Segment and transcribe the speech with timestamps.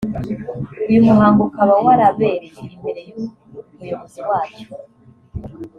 [0.89, 4.67] uyu muhango ukaba warabereye imbere y’umuyobozi wacyo